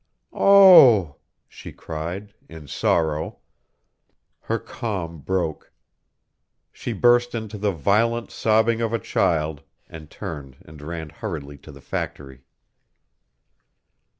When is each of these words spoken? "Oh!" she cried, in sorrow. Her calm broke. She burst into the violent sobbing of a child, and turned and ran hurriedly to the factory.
"Oh!" 0.33 1.17
she 1.47 1.71
cried, 1.71 2.33
in 2.49 2.67
sorrow. 2.67 3.37
Her 4.39 4.57
calm 4.57 5.19
broke. 5.19 5.71
She 6.71 6.91
burst 6.91 7.35
into 7.35 7.59
the 7.59 7.71
violent 7.71 8.31
sobbing 8.31 8.81
of 8.81 8.93
a 8.93 8.97
child, 8.97 9.61
and 9.85 10.09
turned 10.09 10.57
and 10.65 10.81
ran 10.81 11.11
hurriedly 11.11 11.59
to 11.59 11.71
the 11.71 11.81
factory. 11.81 12.45